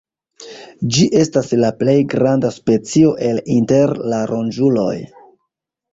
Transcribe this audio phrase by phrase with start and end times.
[0.95, 4.95] Ĝi estas la plej granda specio el inter la ronĝuloj.